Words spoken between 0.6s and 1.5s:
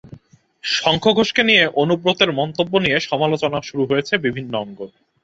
শঙ্খ ঘোষকে